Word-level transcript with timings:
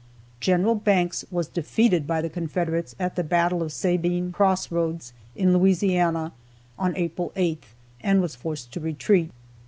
Gen. 0.39 0.79
Banks 0.79 1.25
was 1.29 1.47
defeated 1.47 2.07
by 2.07 2.21
the 2.23 2.29
Confederates 2.31 2.95
at 2.99 3.15
the 3.15 3.23
battle 3.23 3.61
of 3.61 3.71
Sabine 3.71 4.31
Cross 4.31 4.71
Roads, 4.71 5.13
in 5.35 5.53
Louisiana, 5.55 6.31
on 6.79 6.95
April 6.97 7.31
8th, 7.35 7.75
and 8.01 8.19
was 8.19 8.35
forced 8.35 8.73
to 8.73 8.79
retreat. 8.79 9.29